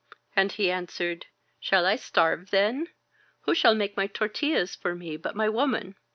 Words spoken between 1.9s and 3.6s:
starve, then? Who